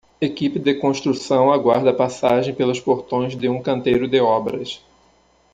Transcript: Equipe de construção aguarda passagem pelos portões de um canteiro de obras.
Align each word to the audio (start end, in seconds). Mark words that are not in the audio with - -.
Equipe 0.19 0.57
de 0.57 0.73
construção 0.73 1.53
aguarda 1.53 1.93
passagem 1.93 2.55
pelos 2.55 2.79
portões 2.79 3.35
de 3.37 3.47
um 3.47 3.61
canteiro 3.61 4.07
de 4.07 4.19
obras. 4.19 4.83